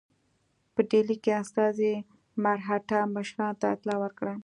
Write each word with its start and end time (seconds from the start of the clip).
په 0.73 0.81
ډهلي 0.89 1.15
کې 1.23 1.31
استازي 1.43 1.93
مرهټه 2.43 2.99
مشرانو 3.15 3.59
ته 3.61 3.65
اطلاع 3.75 3.97
ورکړه. 4.01 4.33